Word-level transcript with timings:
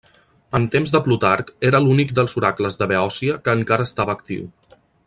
En 0.59 0.63
temps 0.75 0.93
de 0.95 1.01
Plutarc 1.07 1.51
era 1.71 1.83
l'únic 1.85 2.15
dels 2.21 2.35
oracles 2.43 2.81
de 2.83 2.89
Beòcia 2.95 3.39
que 3.47 3.57
encara 3.61 3.91
estava 3.93 4.21
actiu. 4.21 4.53